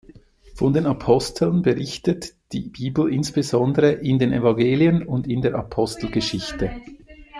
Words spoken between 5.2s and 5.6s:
in der